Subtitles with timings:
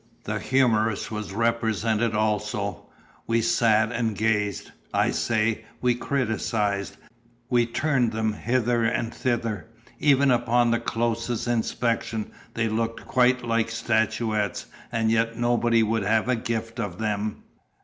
[0.23, 2.87] the humorous was represented also.
[3.27, 6.97] We sat and gazed, I say; we criticised,
[7.51, 9.67] we turned them hither and thither;
[9.99, 16.27] even upon the closest inspection they looked quite like statuettes; and yet nobody would have
[16.27, 17.43] a gift of them!